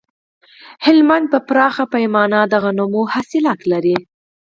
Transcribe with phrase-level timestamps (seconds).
[0.85, 3.97] هلمند په پراخه پیمانه د غنمو حاصلات لري